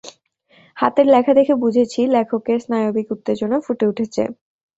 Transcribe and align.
হাতের 0.77 1.07
লেখা 1.07 1.33
দেখে 1.39 1.53
বুঝেছি 1.63 1.99
লেখকের 2.07 2.59
স্নায়বিক 2.63 3.07
উত্তেজনা 3.15 3.57
ফুটে 3.65 3.85
উঠেছে। 3.91 4.23